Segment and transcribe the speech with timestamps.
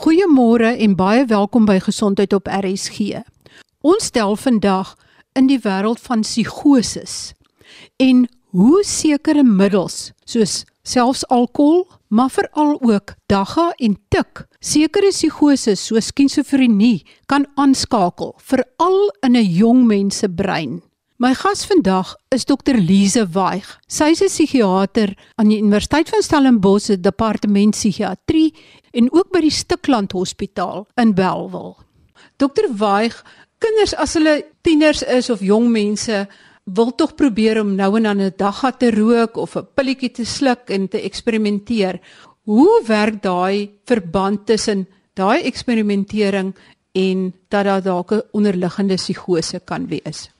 [0.00, 3.18] Goeiemôre en baie welkom by Gesondheid op RSG.
[3.84, 4.94] Ons stel vandag
[5.36, 7.34] in die wêreld van psigoses
[8.00, 8.22] en
[8.56, 16.08] hoe sekere middels soos selfs alkohol, maar veral ook dagga en tik sekere psigoses soos
[16.14, 20.80] skizofrenie kan aanskakel veral in 'n jong mens se brein.
[21.20, 23.66] My gas vandag is Dr Lize Waig.
[23.92, 28.54] Sy is 'n psigiater aan die Universiteit van Stellenbosch se departement psigiatrie
[28.90, 31.76] en ook by die Stikland Hospitaal in Bellville.
[32.38, 33.24] Dr Waig,
[33.58, 36.26] kinders as hulle tieners is of jong mense
[36.64, 40.24] wil tog probeer om nou en dan 'n dagga te rook of 'n pilletjie te
[40.24, 42.00] sluk en te eksperimenteer.
[42.44, 46.54] Hoe werk daai verband tussen daai eksperimentering
[46.92, 50.30] en dat daar dalk 'n onderliggende psigose kan wees?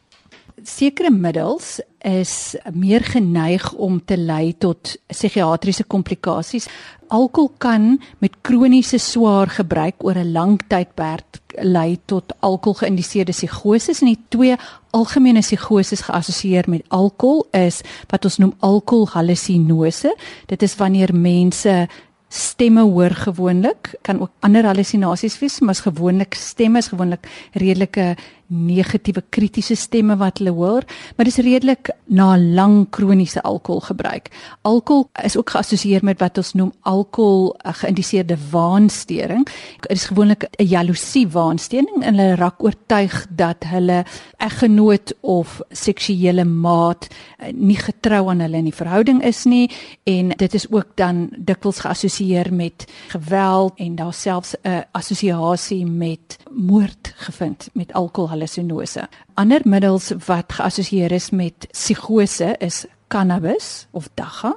[0.64, 6.68] Sekere middels is meer geneig om te lei tot psigiatriese komplikasies.
[7.08, 14.06] Alkohol kan met kroniese swaar gebruik oor 'n lang tydperk lei tot alkoholgeïndiseerde psigoses en
[14.06, 14.56] die twee
[14.90, 20.14] algemene psigoses geassosieer met alkohol is wat ons noem alkoholhallusinose.
[20.46, 21.88] Dit is wanneer mense
[22.28, 28.14] stemme hoor gewoonlik kan ook ander hallusinasies wees maar is gewoonlik stemme is gewoonlik redelike
[28.50, 30.84] negatiewe kritiese stemme wat hulle hoor,
[31.16, 34.30] maar dis redelik na lang kroniese alkoholgebruik.
[34.62, 39.46] Alkohol is ook geassosieer met wat ons noem alkohol geïndiseerde waanstering.
[39.80, 44.04] Dit is gewoonlik 'n jaloesie waanstering en hulle raak oortuig dat hulle
[44.36, 49.70] eggenoot of seksuele maat eh, nie getrou aan hulle in die verhouding is nie
[50.04, 56.36] en dit is ook dan dikwels geassosieer met geweld en daar selfs 'n assosiasie met
[56.50, 59.08] moord gevind met alkohol hallusinose.
[59.34, 64.54] Ander middels wat geassosieer is met psigose is cannabis of dagga.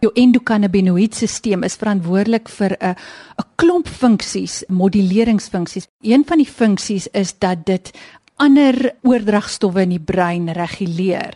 [0.00, 2.94] Jou endokannabinoïdstelsel is verantwoordelik vir 'n
[3.38, 5.86] 'n klomp funksies, moduleringsfunksies.
[6.02, 7.90] Een van die funksies is dat dit
[8.36, 11.34] ander oordragstowwe in die brein reguleer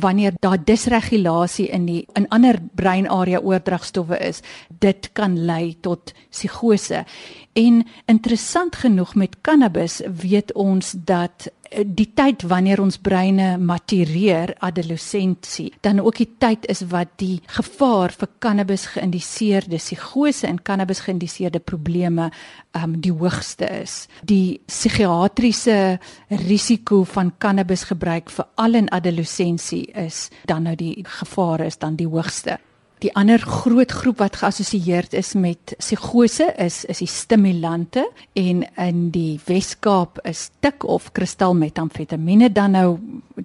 [0.00, 7.04] wanneer daar disregulasie in die in ander breinarea oordragstowwe is dit kan lei tot psigose.
[7.52, 11.50] En interessant genoeg met cannabis weet ons dat
[11.86, 18.14] die tyd wanneer ons breine matureer adolessensie dan ook die tyd is wat die gevaar
[18.16, 22.30] vir cannabis geïndiseerde psigose en cannabis geïndiseerde probleme
[22.76, 24.06] um die hoogste is.
[24.24, 25.98] Die psigiatriese
[26.46, 32.08] risiko van cannabis gebruik veral in adolessensie is dan nou die gevaar is dan die
[32.08, 32.58] hoogste
[33.02, 38.04] Die ander groot groep wat geassosieer is met psigose is is die stimulante
[38.38, 43.00] en in die Wes-Kaap is tik of kristalmetamfetamiene dan nou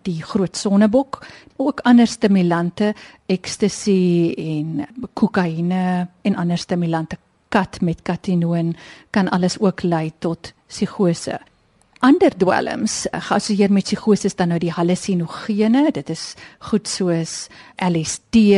[0.05, 1.23] die groot sonnebok.
[1.57, 2.93] Ook ander stimulante
[3.25, 4.85] ecstasy en
[5.17, 7.17] kokaine en ander stimulante
[7.49, 8.75] kat met katinoon
[9.09, 11.39] kan alles ook lei tot psigose
[11.99, 13.05] ander dwelms.
[13.11, 15.87] Geassosieer met psigose dan nou die hallusinogene.
[15.91, 16.33] Dit is
[16.69, 18.57] goed soos LSD,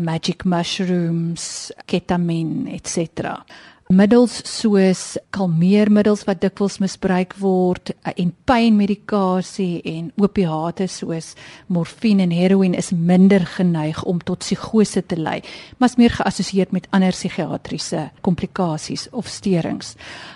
[0.00, 3.42] magic mushrooms, ketamine etc
[3.88, 11.32] middels soos kalmeermiddels wat dikwels misbruik word eh, en pynmedikasie en opiate soos
[11.72, 15.40] morfine en heroïne is minder geneig om tot psigose te lei,
[15.78, 19.94] maar is meer geassosieer met ander psigiatriese komplikasies of steurings.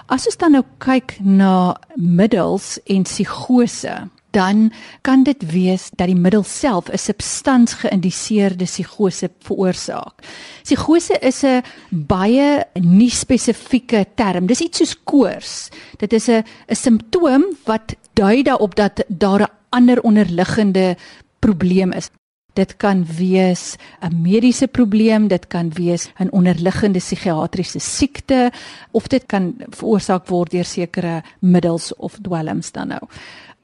[0.09, 4.01] As ons dan nou kyk na middels en psigose
[4.33, 10.25] dan kan dit wees dat die middel self 'n substans geïndiseerde psigose veroorsaak.
[10.63, 14.47] Psigose is 'n baie nie spesifieke term.
[14.47, 15.69] Dis iets soos koors.
[15.99, 20.97] Dit is 'n 'n simptoom wat dui daarop dat daar 'n ander onderliggende
[21.39, 22.11] probleem is.
[22.53, 28.53] Dit kan wees 'n mediese probleem, dit kan wees 'n onderliggende psigiatriese siekte
[28.91, 33.09] of dit kan veroorsaak word deur sekere middels of dwelms dan nou.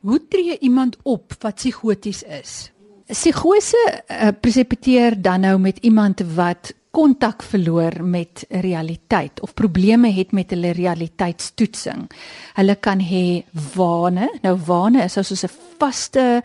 [0.00, 2.70] Hoe tree iemand op wat psigoties is?
[3.06, 3.78] Psigose
[4.10, 10.50] uh, presepeteer dan nou met iemand wat kontak verloor met realiteit of probleme het met
[10.50, 12.06] hulle realiteitstoetsing.
[12.54, 13.42] Hulle kan hê
[13.74, 14.30] wane.
[14.42, 16.42] Nou wane is soos 'n vaste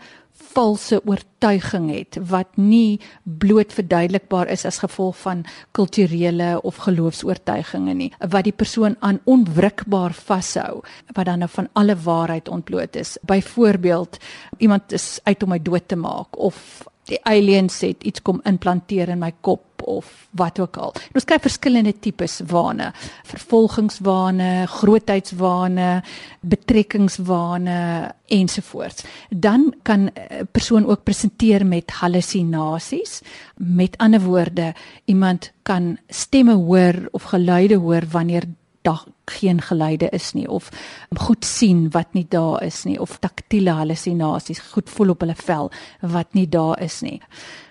[0.54, 5.44] valse oortuiging het wat nie bloot verduidelikbaar is as gevolg van
[5.76, 11.96] kulturele of geloofs-oortuigings nie wat die persoon aan onwrikbaar vashou wat dan nou van alle
[11.96, 13.16] waarheid ontbloot is.
[13.22, 14.18] Byvoorbeeld
[14.58, 19.08] iemand is uit om my dood te maak of die aliens het iets kom implanteer
[19.08, 20.92] in my kop of wat ook al.
[20.94, 22.92] En ons kry verskillende tipes wane,
[23.24, 26.02] vervolgingswane, grootheidswane,
[26.40, 27.78] betrekkingswane
[28.26, 29.04] ensovoorts.
[29.30, 33.20] Dan kan 'n persoon ook presenteer met hallusinasies.
[33.56, 38.42] Met ander woorde, iemand kan stemme hoor of geluide hoor wanneer
[38.84, 39.04] daar
[39.40, 40.68] geen geluide is nie of
[41.16, 45.70] goed sien wat nie daar is nie of taktiele hallusinasies, goed voel op hulle vel
[46.00, 47.20] wat nie daar is nie.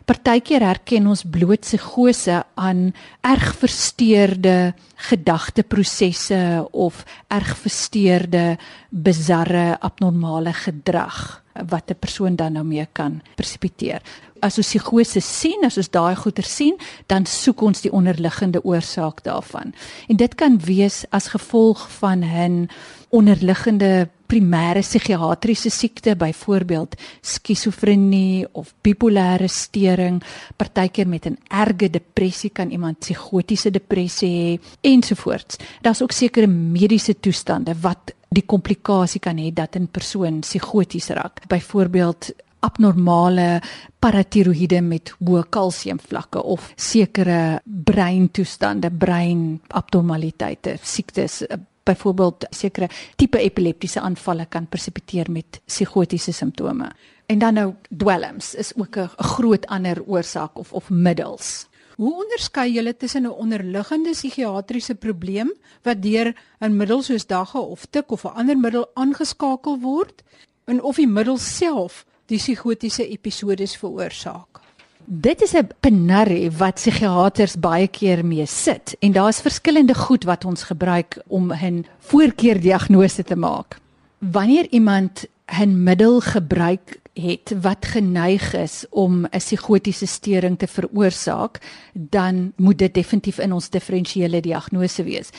[0.10, 2.90] Partykeer herken ons bloot psigose aan
[3.24, 4.74] erg versteurde
[5.10, 8.58] gedagteprosesse of erg versteurde
[8.90, 14.02] bizarre abnormale gedrag wat 'n persoon dan nou mee kan persepiteer.
[14.44, 16.76] As ons psigose sien, as ons daai goeie sien,
[17.08, 19.72] dan soek ons die onderliggende oorsaak daarvan.
[20.12, 22.68] En dit kan wees as gevolg van 'n
[23.10, 30.24] onderliggende primêre psigiatriese siekte, byvoorbeeld skizofrenie of bipolêre stering,
[30.58, 35.58] partykeer met 'n erge depressie kan iemand psigotiese depressie hê ensovoorts.
[35.82, 41.48] Daar's ook sekere mediese toestande wat die komplikasie kan hê dat 'n persoon psigoties raak.
[41.48, 43.62] Byvoorbeeld abnormale
[44.04, 51.44] paratiroïde met hoë kalsiumvlakke of sekere breintoestande, breinabnormaliteite, siektes,
[51.88, 52.90] byvoorbeeld sekere
[53.20, 56.90] tipe epileptiese aanvalle kan persepiteer met psigotiese simptome.
[57.32, 61.68] En dan nou dwelms is ook 'n groot ander oorsaak of of middels.
[61.96, 65.54] Hoe onderskei julle tussen 'n onderliggende psigiatriese probleem
[65.84, 70.24] wat deur 'n middel soos dagga of tik of 'n ander middel aangeskakel word
[70.66, 74.62] en of die middel self die psigotiese episodes veroorsaak?
[75.06, 80.46] Dit is 'n penarie wat psigiaters baie keer mee sit en daar's verskillende goed wat
[80.46, 83.80] ons gebruik om 'n voorkeurdiagnose te maak.
[84.20, 91.60] Wanneer iemand 'n middel gebruik het wat geneig is om 'n psigotiese stering te veroorsaak,
[91.94, 95.30] dan moet dit definitief in ons diferensiële diagnose wees.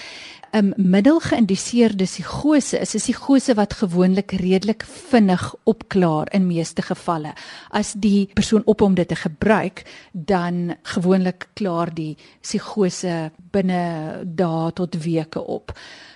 [0.55, 7.33] 'n Middelgeïndiseerde psigose is 'n psigose wat gewoonlik redelik vinnig opklaar in meeste gevalle.
[7.71, 14.73] As die persoon op hom dit te gebruik, dan gewoonlik klaar die psigose binne dae
[14.73, 15.73] tot weke op.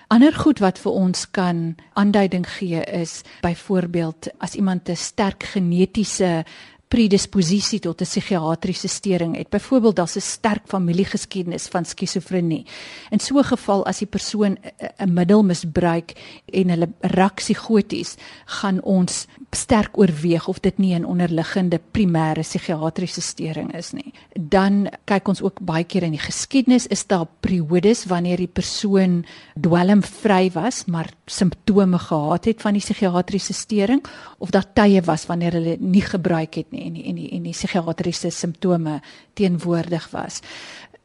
[0.07, 6.45] Ander goed wat vir ons kan aanduiding gee is byvoorbeeld as iemand 'n sterk genetiese
[6.89, 9.49] predisposisie tot 'n psigiatriese stering het.
[9.49, 12.65] Byvoorbeeld daar's 'n sterk familiegeskiedenis van skizofrenie.
[13.09, 14.57] In so 'n geval as die persoon
[14.97, 16.13] 'n middel misbruik
[16.45, 18.15] en hulle raak psigoties,
[18.45, 24.13] gaan ons sterk oorweeg of dit nie 'n onderliggende primêre psigiatriese stering is nie.
[24.39, 29.25] Dan kyk ons ook baie keer in die geskiedenis is daar periodes wanneer die persoon
[29.61, 34.05] dwelmvry was, maar simptome gehad het van die psigiatriese stering
[34.37, 37.43] of daar tye was wanneer hulle nie gebruik het nie en die, en die, en
[37.43, 39.01] die psigiatriese simptome
[39.33, 40.41] teenwoordig was.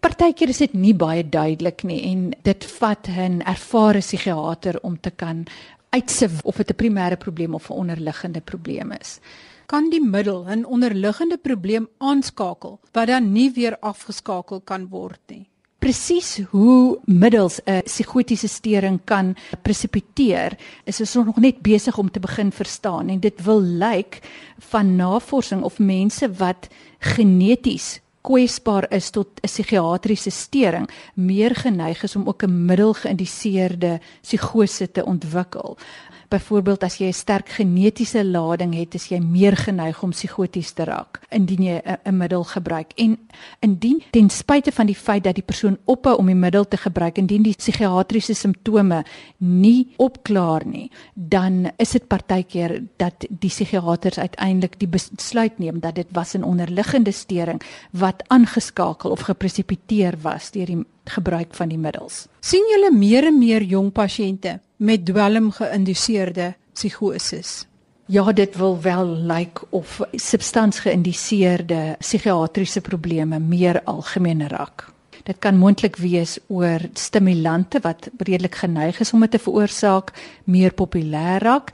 [0.01, 5.11] Partykeer is dit nie baie duidelik nie en dit vat 'n ervare psigiater om te
[5.11, 5.47] kan
[5.91, 9.21] uitsif of dit 'n primêre probleem of 'n onderliggende probleem is.
[9.67, 15.49] Kan die middel 'n onderliggende probleem aanskakel wat dan nie weer afgeskakel kan word nie?
[15.85, 22.21] Presies hoe middels 'n psigotiese stering kan presipiteer, is ons nog net besig om te
[22.21, 24.21] begin verstaan en dit wil lyk
[24.59, 32.17] van navorsing of mense wat geneties kwesbaar is tot 'n psigiatriese stering meer geneig is
[32.17, 35.77] om ook 'n middelgeïndiseerde psigose te ontwikkel.
[36.35, 40.85] Byvoorbeeld as jy 'n sterk genetiese lading het, is jy meer geneig om psigoties te
[40.85, 42.93] raak indien jy 'n middel gebruik.
[42.97, 43.19] En
[43.61, 47.19] indien ten spyte van die feit dat die persoon ophou om die middel te gebruik,
[47.19, 49.05] indien die psigiatriese simptome
[49.39, 55.95] nie opklaar nie, dan is dit partykeer dat die psigiaters uiteindelik die besluit neem dat
[55.95, 61.79] dit was 'n onderliggende stering wat aangeskakel of gepresipiteer was deur die gebruik van die
[61.79, 62.27] middels.
[62.41, 67.67] sien julle meer en meer jong pasiënte met dwelm geïnduseerde psigoses?
[68.07, 74.93] Ja, dit wil wel lyk of substansgeïndiseerde psigiatriese probleme meer algemeen raak.
[75.25, 80.13] Dit kan moontlik wees oor stimulante wat redelik geneig is om dit te veroorsaak,
[80.45, 81.73] meer populêr raak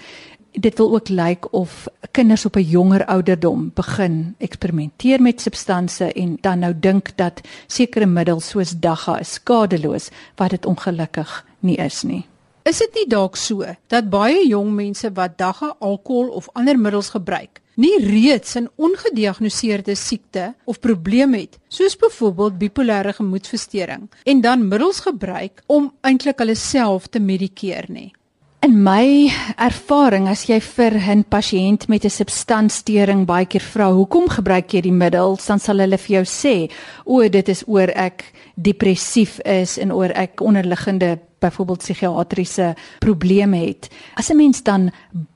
[0.53, 6.39] dit wil ook lyk of kinders op 'n jonger ouderdom begin eksperimenteer met substansies en
[6.41, 12.03] dan nou dink dat sekere middels soos dagga is skadeloos wat dit ongelukkig nie is
[12.03, 12.27] nie.
[12.63, 17.09] Is dit nie dalk so dat baie jong mense wat dagga, alkohol of ander middels
[17.09, 24.69] gebruik, nie reeds 'n ongediagnoseerde siekte of probleem het, soos byvoorbeeld bipolêre gemoedversteuring, en dan
[24.69, 28.13] middels gebruik om eintlik hulle self te medikeer nie?
[28.61, 34.29] In my ervaring as jy vir 'n pasiënt met 'n substanssteuring baie keer vra hoekom
[34.29, 36.71] gebruik jy die middel, dan sal hulle vir jou sê,
[37.07, 38.25] o, dit is oor ek
[38.57, 43.89] depressief is en oor ek onderliggende byvoorbeeld psigiatriese probleme het.
[44.17, 44.91] As 'n mens dan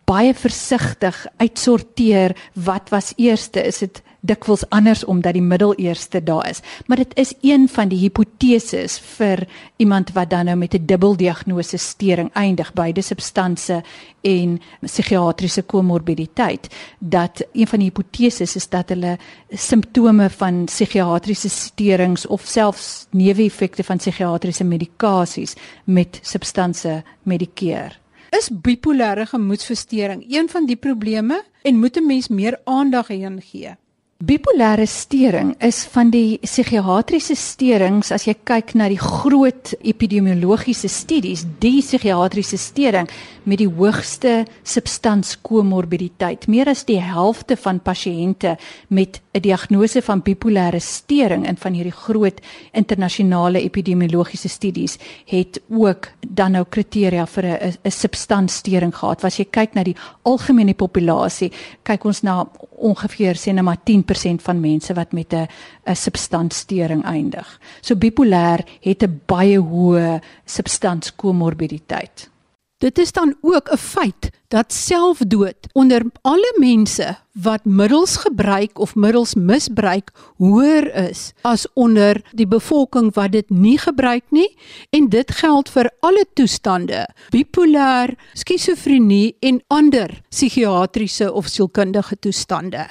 [0.04, 6.48] baie versigtig uitsorteer wat was eerste is dit dikwels anders omdat die middel eerste daar
[6.48, 9.44] is maar dit is een van die hipoteses vir
[9.76, 13.82] iemand wat dan nou met 'n dubbeldiagnose stering eindig beide substansie
[14.22, 19.18] en psigiatriese komorbiditeit dat een van die hipoteses is dat hulle
[19.50, 25.54] simptome van psigiatriese sterings of selfs neeweffekte van psigiatriese medikasies
[25.84, 28.02] met substansie medikeer
[28.38, 33.76] Is bipolêre gemoedversteuring een van die probleme en moet 'n mens meer aandag hieraan gee?
[34.22, 41.42] Bipolêre stering is van die psigiatriese sterings as jy kyk na die groot epidemiologiese studies,
[41.58, 43.10] die psigiatriese stering
[43.44, 46.46] met die hoogste substanskomorbiditeit.
[46.48, 48.56] Meer as die helfte van pasiënte
[48.88, 52.40] met 'n diagnose van bipolêre stering in van hierdie groot
[52.72, 59.22] internasionale epidemiologiese studies het ook dan nou kriteria vir 'n 'n substansstering gehad.
[59.22, 62.46] Was jy kyk na die algemene populasie, kyk ons na
[62.76, 65.48] ongeveer sê net maar 10% van mense wat met 'n
[65.86, 67.60] 'n substansstering eindig.
[67.80, 72.33] So bipolêr het 'n baie hoë substanskomorbiditeit.
[72.78, 78.94] Dit is dan ook 'n feit dat selfdood onder alle mense wat middels gebruik of
[78.94, 84.56] middels misbruik hoër is as onder die bevolking wat dit nie gebruik nie
[84.90, 92.86] en dit geld vir alle toestande bipolêr, skizofrenie en ander psigiatriese of sielkundige toestande.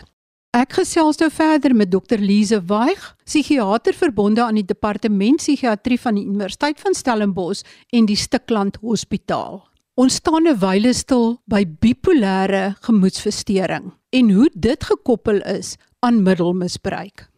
[0.54, 6.16] Ek gesels nou verder met Dr Lize Waig, psigiater verbonde aan die departement psigiatrie van
[6.16, 9.73] die Universiteit van Stellenbosch en die Stikland Hospitaal.
[9.94, 17.30] Ons staan 'n wyle stil by bipolêre gemoedversteuring en hoe dit gekoppel is aan middelmisbruik.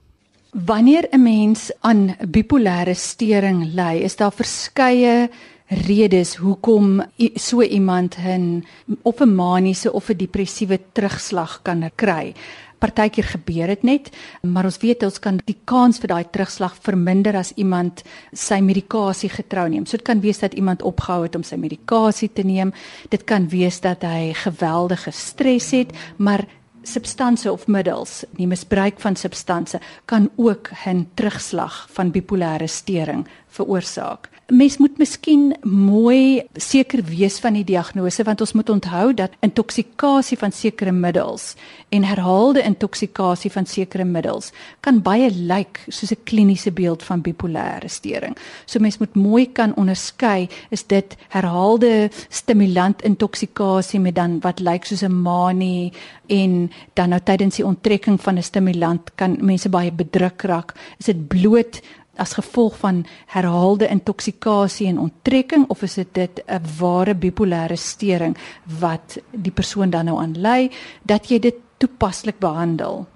[0.54, 5.30] Wanneer 'n mens aan bipolêre steuring ly, is daar verskeie
[5.68, 7.04] redes hoekom
[7.36, 8.64] so iemand 'n
[9.04, 12.34] of 'n maniese of 'n depressiewe terugslag kan kry
[12.80, 14.10] partykeer gebeur dit net,
[14.42, 18.04] maar ons weet ons kan die kans vir daai terugslag verminder as iemand
[18.34, 19.86] sy medikasie getrou neem.
[19.86, 22.74] So dit kan wees dat iemand opgehou het om sy medikasie te neem.
[23.10, 26.46] Dit kan wees dat hy geweldige stres het, maar
[26.86, 34.35] substansie of middels, die misbruik van substansie kan ook 'n terugslag van bipolêre steuring veroorsaak.
[34.54, 40.38] Mens moet miskien mooi seker wees van die diagnose want ons moet onthou dat intoksikasie
[40.38, 41.56] van sekere middels
[41.90, 44.52] en herhaalde intoksikasie van sekere middels
[44.86, 48.38] kan baie lyk soos 'n kliniese beeld van bipolêre steuring.
[48.66, 54.86] So mens moet mooi kan onderskei is dit herhaalde stimulant intoksikasie met dan wat lyk
[54.86, 55.92] soos 'n manie
[56.28, 60.74] en dan nou tydens die onttrekking van 'n stimulant kan mense baie bedruk raak.
[61.00, 61.82] Is dit bloot
[62.16, 68.38] as gevolg van herhaalde intoksikasie en onttrekking of is dit dit 'n ware bipolêre steuring
[68.80, 70.72] wat die persoon dan nou aan ly
[71.04, 73.08] dat jy dit toepaslik behandel?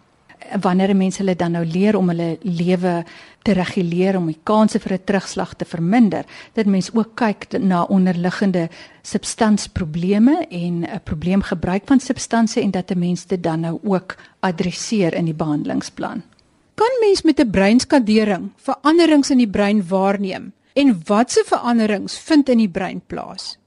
[0.61, 3.05] Wanneer mense hulle dan nou leer om hulle lewe
[3.41, 7.83] te reguleer om die kanse vir 'n terugslag te verminder dat mense ook kyk na
[7.83, 8.69] onderliggende
[9.01, 15.13] substansprobleme en 'n probleemgebruik van substansie en dat 'n mens dit dan nou ook adresseer
[15.13, 16.23] in die behandelingsplan
[16.79, 22.57] Kan mens met 'n breinskadering veranderings in die brein waarneem en watse veranderings vind in
[22.57, 23.57] die brein plaas?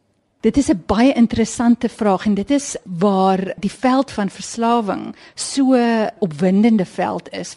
[0.41, 5.77] Dit is 'n baie interessante vraag en dit is waar die veld van verslawing so
[6.19, 7.57] opwindende veld is.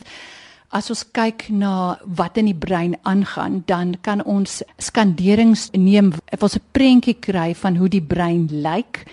[0.70, 6.56] As ons kyk na wat in die brein aangaan, dan kan ons skanderings neem, ons
[6.56, 9.06] 'n prentjie kry van hoe die brein lyk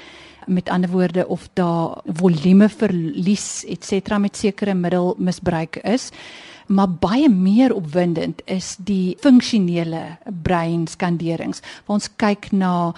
[0.47, 6.11] met ander woorde of daar volume verlies et cetera met sekere middelmisbruik is
[6.67, 12.93] maar baie meer opwindend is die funksionele breinskanderings ons kyk na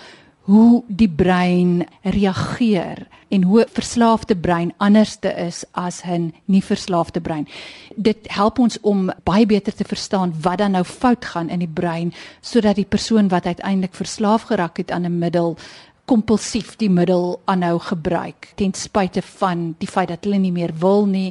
[0.45, 7.49] hoe die brein reageer en hoe verslaafde brein anderste is as 'n nie verslaafde brein.
[7.97, 11.75] Dit help ons om baie beter te verstaan wat dan nou fout gaan in die
[11.75, 15.57] brein sodat die persoon wat uiteindelik verslaaf geraak het aan 'n middel
[16.05, 21.07] kompulsief die middel aanhou gebruik ten spyte van die feit dat hulle nie meer wil
[21.09, 21.31] nie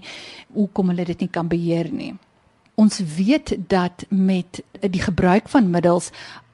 [0.53, 2.13] hoekom hulle dit nie kan beheer nie.
[2.75, 6.09] Ons weet dat met die gebruik van middels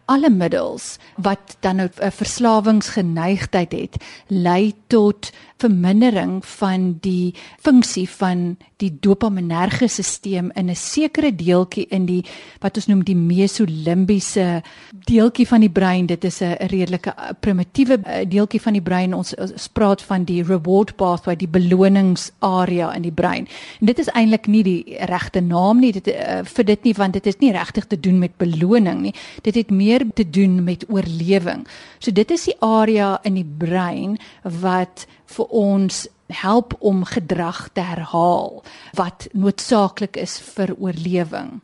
[0.10, 3.96] alle middels wat dan nou 'n verslawingsgeneigtheid het
[4.28, 10.08] lei tot vermindering van die funksie van die dopaminerge stelsel
[10.56, 12.24] in 'n sekere deeltjie in die
[12.60, 14.62] wat ons noem die mesolimbiese
[15.06, 16.06] deeltjie van die brein.
[16.06, 19.14] Dit is 'n redelike eh, primitiewe eh, deeltjie van die brein.
[19.14, 23.48] Ons, ons praat van die reward pathway, die beloningsarea in die brein.
[23.80, 27.14] En dit is eintlik nie die regte naam nie dit uh, vir dit nie want
[27.14, 29.14] dit is nie regtig te doen met beloning nie.
[29.42, 31.68] Dit het meer meer te doen met oorlewing.
[32.00, 37.82] So dit is die area in die brein wat vir ons help om gedrag te
[37.82, 38.62] herhaal
[38.94, 41.60] wat noodsaaklik is vir oorlewing.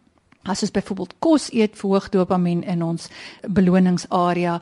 [0.45, 3.07] As ons byvoorbeeld kos eet, verhoog dopamien in ons
[3.49, 4.59] beloningsarea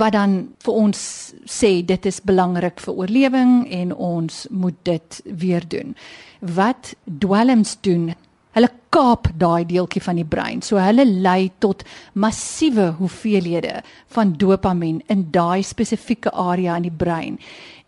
[0.00, 0.34] wat dan
[0.64, 1.02] vir ons
[1.46, 5.94] sê dit is belangrik vir oorlewing en ons moet dit weer doen.
[6.40, 8.10] Wat dwelms doen,
[8.56, 10.62] hulle kaap daai deeltjie van die brein.
[10.62, 13.82] So hulle lei tot massiewe hoeveelhede
[14.14, 17.38] van dopamien in daai spesifieke area in die brein.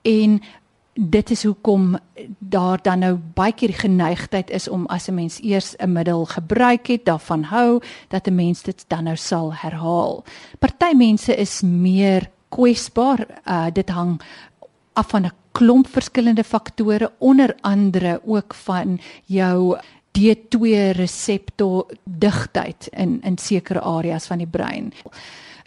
[0.03, 0.41] En
[0.95, 1.97] dit is hoekom
[2.39, 6.25] daar dan nou baie keer die geneigtheid is om as 'n mens eers 'n middel
[6.25, 10.25] gebruik het, daarvan hou dat 'n mens dit dan nou sal herhaal.
[10.59, 13.27] Party mense is meer kwesbaar.
[13.47, 14.21] Uh dit hang
[14.93, 19.77] af van 'n klomp verskillende faktore, onder andere ook van jou
[20.19, 24.93] D2 reseptor digtheid in in sekere areas van die brein.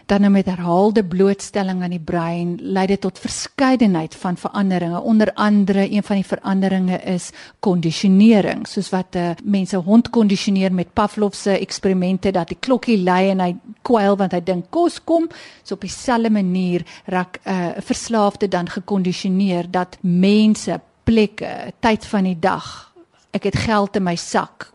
[0.05, 5.01] Dan nou met herhaalde blootstelling aan die brein lei dit tot verskeidenheid van veranderinge.
[5.01, 8.67] Onder andere een van die veranderinge is kondisionering.
[8.67, 13.41] Soos wat uh, mense hond kondisioneer met Pavlov se eksperimente dat die klokkie lui en
[13.41, 15.25] hy kwyl want hy dink kos kom.
[15.63, 22.05] So op dieselfde manier raak eh, 'n uh, verslaafde dan gekondisioneer dat mense plekke tyd
[22.05, 22.94] van die dag
[23.35, 24.71] ek het geld in my sak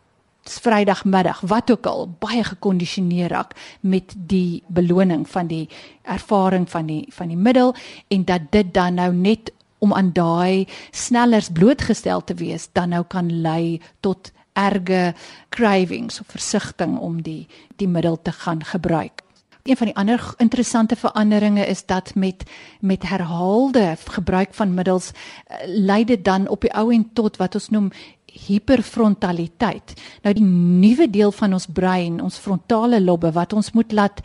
[0.50, 5.68] Vrydagmiddag wat ook al baie gekondisioneer raak met die beloning van die
[6.02, 7.74] ervaring van die van die middel
[8.08, 13.04] en dat dit dan nou net om aan daai snellers blootgestel te wees dan nou
[13.04, 15.14] kan lei tot erge
[15.48, 19.22] cravings of versigtiging om die die middel te gaan gebruik.
[19.62, 22.42] Een van die ander interessante veranderinge is dat met
[22.80, 27.54] met herhaalde gebruik van middels uh, lei dit dan op die ou en tot wat
[27.54, 27.90] ons noem
[28.32, 29.94] hiperfrontaliteit.
[30.22, 34.22] Nou die nuwe deel van ons brein, ons frontale lobbe wat ons moet laat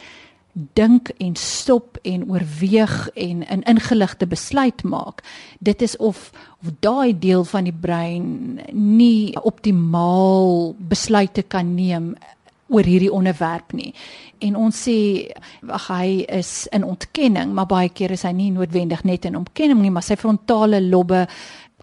[0.73, 5.23] dink en stop en oorweeg en 'n in ingeligte besluit maak.
[5.59, 6.31] Dit is of
[6.63, 12.15] of daai deel van die brein nie optimaal besluite kan neem
[12.67, 13.93] oor hierdie onderwerp nie.
[14.39, 14.97] En ons sê
[15.67, 19.81] ag hy is in ontkenning, maar baie keer is hy nie noodwendig net in ontkenning
[19.81, 21.27] nie, maar sy frontale lobbe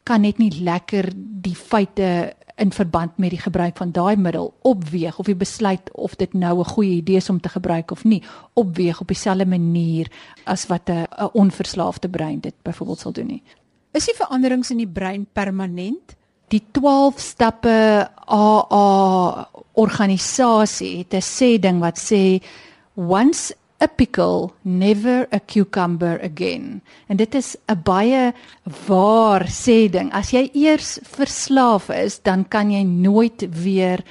[0.03, 5.19] kan net nie lekker die feite in verband met die gebruik van daai middel opweeg
[5.19, 8.23] of jy besluit of dit nou 'n goeie idee is om te gebruik of nie
[8.55, 10.11] opweeg op dieselfde manier
[10.45, 13.43] as wat 'n onverslaafde brein dit byvoorbeeld sal doen nie.
[13.93, 16.17] Is die veranderings in die brein permanent?
[16.49, 22.43] Die 12 stappe AA organisasie het 'n sê ding wat sê
[22.95, 26.83] once a pickle never a cucumber again.
[27.09, 28.33] En dit is 'n baie
[28.87, 30.12] waar sê ding.
[30.12, 34.05] As jy eers verslaaf is dan kan jy nooit weer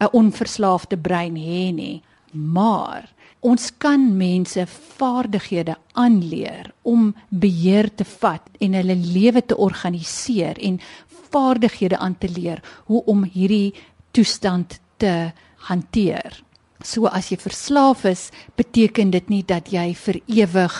[0.00, 2.02] 'n onverslaafde brein hê nie.
[2.32, 10.58] Maar ons kan mense vaardighede aanleer om beheer te vat en hulle lewe te organiseer
[10.58, 10.80] en
[11.30, 13.74] vaardighede aan te leer hoe om hierdie
[14.10, 16.42] toestand te hanteer
[16.84, 20.76] So as jy verslaaf is, beteken dit nie dat jy vir ewig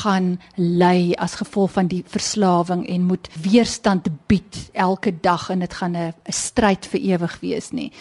[0.00, 5.74] gaan ly as gevolg van die verslawing en moet weerstand bied elke dag en dit
[5.74, 7.92] gaan 'n stryd vir ewig wees nie.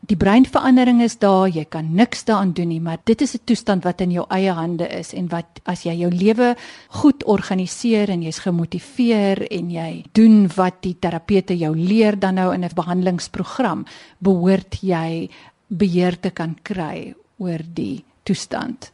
[0.00, 3.84] Die breinverandering is daar, jy kan niks daaraan doen nie, maar dit is 'n toestand
[3.84, 6.56] wat in jou eie hande is en wat as jy jou lewe
[6.88, 12.54] goed organiseer en jy's gemotiveer en jy doen wat die terapeute jou leer dan nou
[12.54, 13.84] in 'n behandelingsprogram,
[14.18, 15.28] behoort jy
[15.70, 18.90] beheer te kan kry oor die toestand.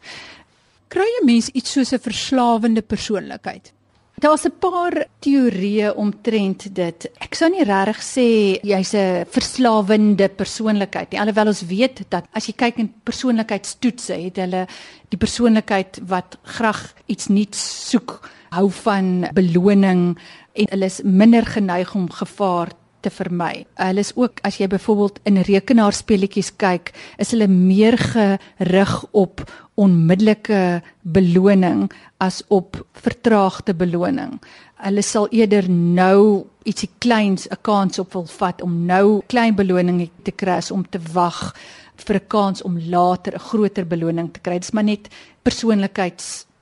[0.88, 3.72] Kry 'n mens iets soos 'n verslawende persoonlikheid?
[4.18, 7.06] Daar's 'n paar teorieë omtrent dit.
[7.20, 8.26] Ek sou nie regtig sê
[8.62, 11.20] jy's 'n verslawende persoonlikheid nie.
[11.20, 14.66] Alhoewel ons weet dat as jy kyk in persoonlikheidstoetse, het hulle
[15.08, 20.18] die persoonlikheid wat graag iets nuuts soek, hou van beloning
[20.54, 22.68] en hulle is minder geneig om gevaar
[23.00, 23.66] te vermy.
[23.74, 29.44] Hulle is ook as jy byvoorbeeld in rekenaarspeletjies kyk, is hulle meer gerig op
[29.76, 34.38] onmiddellike beloning as op vertraagde beloning.
[34.84, 40.10] Hulle sal eerder nou ietsie kleins 'n kans op wil vat om nou klein beloning
[40.22, 41.54] te kry om te wag
[41.96, 44.54] vir 'n kans om later 'n groter beloning te kry.
[44.54, 45.08] Dit is maar net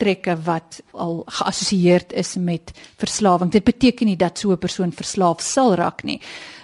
[0.05, 3.51] persoonlikheidstrekke wat al geassosieer is met verslawing.
[3.51, 6.21] Dit beteken nie dat so 'n persoon verslaaf sal raak nie,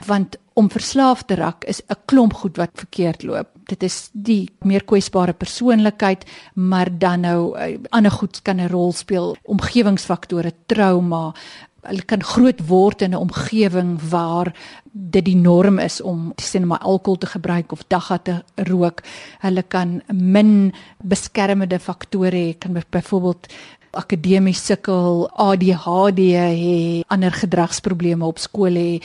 [0.07, 3.49] want om verslaaf te raak is 'n klomp goed wat verkeerd loop.
[3.67, 6.25] Dit is die meer kwesbare persoonlikheid,
[6.55, 11.35] maar dan nou uh, ander goed kan 'n rol speel, omgewingsfaktore, trauma,
[11.83, 14.53] hulle kan groot word in 'n omgewing waar
[14.93, 19.03] dit die norm is om sien maar alkohol te gebruik of dagga te rook.
[19.41, 23.47] Hulle kan min beskermende faktore hê, kan byvoorbeeld
[23.91, 29.01] akademies sukkel, ADHD hê, ander gedragsprobleme op skool hê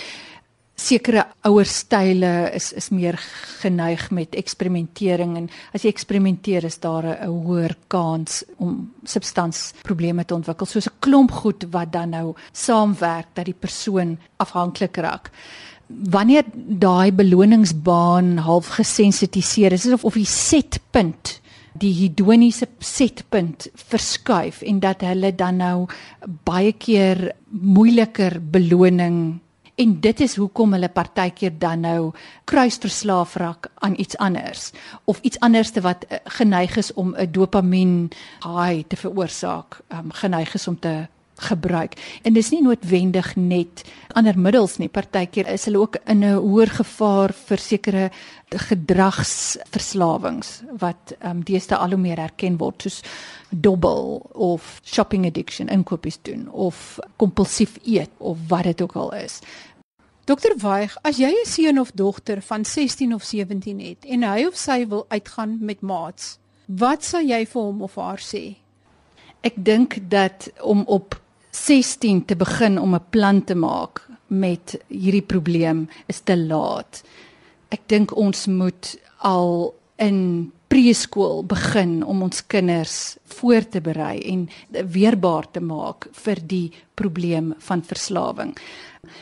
[0.76, 3.16] sekere ouer style is is meer
[3.62, 10.36] geneig met eksperimentering en as jy eksperimenteer is daar 'n hoër kans om substansprobleme te
[10.36, 15.32] ontwikkel soos 'n klomp goed wat dan nou saamwerk dat die persoon afhanklik raak.
[15.88, 21.42] Wanneer daai beloningsbaan half gesensitiseer is of of die setpunt
[21.76, 25.88] die hedoniese setpunt verskuif en dat hulle dan nou
[26.48, 29.40] baie keer moeiliker beloning
[29.76, 32.12] en dit is hoekom hulle partykeer dan nou
[32.44, 34.72] kruisverslaaf raak aan iets anders
[35.04, 38.10] of iets anderste wat uh, geneig is om 'n dopamien
[38.40, 41.93] high te veroorsaak, um, geneig is om te gebruik.
[42.24, 43.84] En dis nie noodwendig net
[44.15, 44.89] ander middels nie.
[44.89, 48.12] Partykeer is hulle ook in 'n hoër gevaar vir sekere
[48.50, 53.02] gedragsverslawings wat ehm um, deesdae al hoe meer erken word soos
[53.50, 59.39] dobbel of shopping addiction, inkopies doen of kompulsief eet of wat dit ook al is.
[60.26, 64.45] Dokter Waig, as jy 'n seun of dogter van 16 of 17 het en hy
[64.45, 68.56] of sy wil uitgaan met maats, wat sal jy vir hom of haar sê?
[69.41, 71.25] Ek dink dat om op
[71.56, 77.04] 16 te begin om 'n plan te maak met hierdie probleem is te laat.
[77.70, 84.50] Ek dink ons moet al in preskool begin om ons kinders voor te berei en
[84.70, 88.58] weerbaar te maak vir die probleem van verslawing.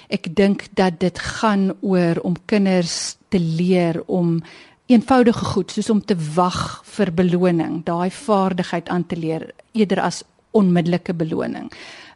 [0.09, 4.43] Ek dink dat dit gaan oor om kinders te leer om
[4.85, 10.23] eenvoudige goed soos om te wag vir beloning, daai vaardigheid aan te leer eerder as
[10.51, 11.71] onmiddellike beloning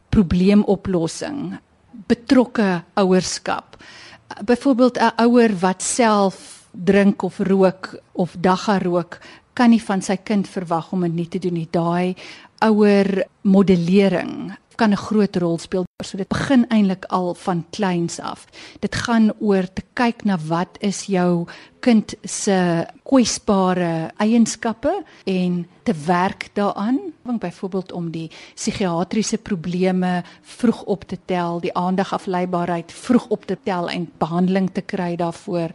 [0.10, 1.58] probleemoplossing,
[2.08, 3.78] betrokke ouerskap.
[4.46, 9.20] Byvoorbeeld 'n ouer wat self drink of rook of dagga rook,
[9.54, 11.68] kan nie van sy kind verwag om dit nie te doen nie.
[11.72, 12.16] Daai
[12.60, 15.86] ouer modellering kan 'n groot rol speel.
[16.04, 18.46] So dit begin eintlik al van kleins af.
[18.80, 21.48] Dit gaan oor te kyk na wat is jou
[21.80, 27.00] kind se kwesbare eienskappe en te werk daaraan.
[27.22, 33.58] Want byvoorbeeld om die psigiatriese probleme vroeg op te tel, die aandagafleibaarheid vroeg op te
[33.64, 35.72] tel en behandeling te kry daarvoor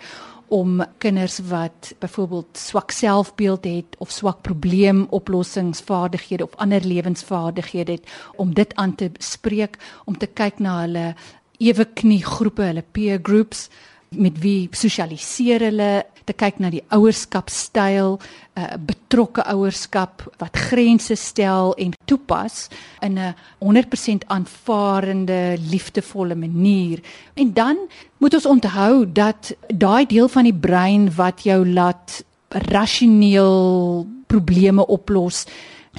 [0.52, 8.54] om kinders wat byvoorbeeld swak selfbeeld het of swak probleemoplossingsvaardighede of ander lewensvaardighede het om
[8.54, 11.14] dit aan te spreek om te kyk na hulle
[11.56, 13.70] ewe knie groepe hulle peer groups
[14.14, 20.56] met wie sosialiseer hulle te kyk na die ouerskapstyl, 'n uh, eh, betrokke ouerskap wat
[20.56, 22.68] grense stel en toepas
[23.00, 27.00] in 'n 100% aanvaarende, liefdevolle manier.
[27.34, 27.76] En dan
[28.18, 35.46] moet ons onthou dat daai deel van die brein wat jou laat rasioneel probleme oplos,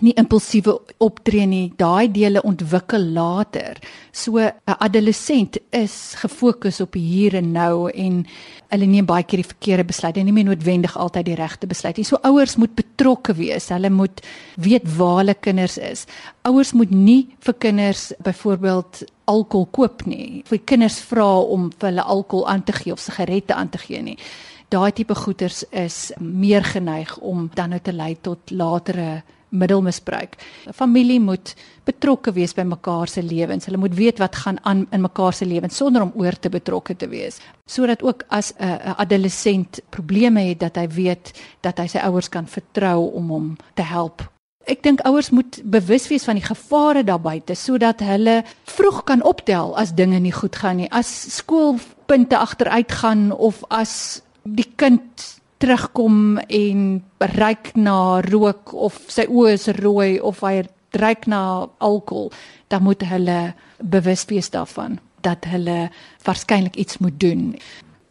[0.01, 1.73] nie impulsiewe optree nie.
[1.77, 3.77] Daai dele ontwikkel later.
[4.11, 8.25] So 'n adolessent is gefokus op hier en nou en
[8.69, 11.97] hulle neem baie keer die verkeerde besluite en nie meer noodwendig altyd die regte besluit
[11.97, 12.05] nie.
[12.05, 13.69] So ouers moet betrokke wees.
[13.69, 14.21] Hulle moet
[14.55, 16.05] weet waar hulle kinders is.
[16.41, 20.41] Ouers moet nie vir kinders byvoorbeeld alkohol koop nie.
[20.45, 24.01] Vir kinders vra om vir hulle alkohol aan te gee of sigarette aan te gee
[24.01, 24.17] nie.
[24.69, 29.21] Daai tipe goeters is meer geneig om dan nou te lei tot latere
[29.53, 30.35] middelmisbruik.
[30.67, 33.65] 'n Familie moet betrokke wees by mekaar se lewens.
[33.65, 36.95] Hulle moet weet wat gaan aan in mekaar se lewens sonder om oor te betrokke
[36.95, 37.39] te wees.
[37.65, 42.47] Sodat ook as 'n adolessent probleme het dat hy weet dat hy sy ouers kan
[42.47, 44.31] vertrou om hom te help.
[44.63, 49.23] Ek dink ouers moet bewus wees van die gevare daar buite sodat hulle vroeg kan
[49.23, 50.91] optel as dinge nie goed gaan nie.
[50.91, 56.79] As skoolpunte agteruit gaan of as die kind terugkom en
[57.37, 60.65] ryk na rook of sy oë is rooi of hy
[60.99, 62.33] ryk na alkohol,
[62.67, 65.87] dan moet hulle bewus wees daarvan dat hulle
[66.27, 67.53] waarskynlik iets moet doen.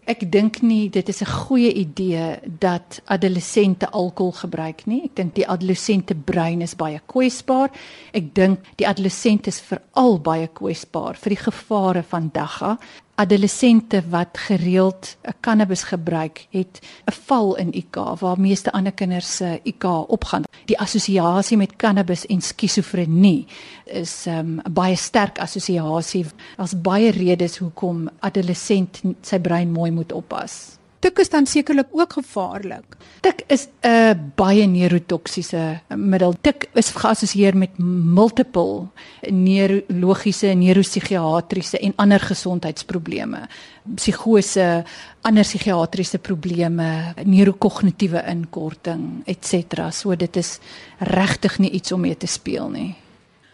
[0.09, 5.05] Ek dink nie dit is 'n goeie idee dat adolessente alkohol gebruik nie.
[5.05, 7.71] Ek dink die adolessente brein is baie kwesbaar.
[8.13, 12.79] Ek dink die adolessent is veral baie kwesbaar vir die gevare van dagga
[13.15, 19.61] adolessente wat gereeld cannabis gebruik, het 'n val in IQ waar meeste ander kinders se
[19.63, 20.43] IQ opgaan.
[20.65, 23.47] Die assosiasie met cannabis en skizofrenie
[23.85, 26.27] is ehm, 'n um, baie sterk assosiasie.
[26.57, 30.82] Daar's baie redes hoekom adolessent sy brein mooi moet oppas.
[31.03, 32.97] Tik is dan sekerlik ook gevaarlik.
[33.21, 36.35] Tik is 'n baie neurotoksiese middel.
[36.41, 38.89] Tik is geassosieer met multiple
[39.31, 43.49] neurologiese, neuropsigiatriese en ander gesondheidsprobleme.
[43.95, 44.85] Psigose,
[45.21, 50.01] ander psigiatriese probleme, neurokognitiewe inkorting, ens.
[50.01, 50.59] So dit is
[50.99, 52.95] regtig nie iets om mee te speel nie.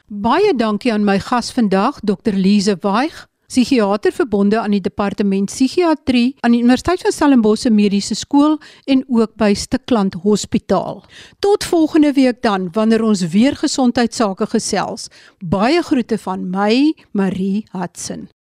[0.07, 2.33] Baie dankie aan my gas vandag, Dr.
[2.33, 8.59] Lize Waig psigiater verbonde aan die departement psigiatrie aan die Universiteit van Stellenbosch Mediese Skool
[8.85, 11.05] en ook by Stikland Hospitaal.
[11.41, 15.09] Tot volgende week dan wanneer ons weer gesondheidsake gesels.
[15.41, 18.29] Baie groete van my, Marie Hudson.